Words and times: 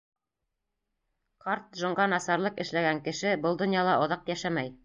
Ҡарт 1.43 1.69
Джонға 1.77 2.09
насарлыҡ 2.15 2.59
эшләгән 2.65 3.05
кеше 3.09 3.35
был 3.47 3.61
донъяла 3.63 3.97
оҙаҡ 4.09 4.35
йәшәмәй. 4.35 4.77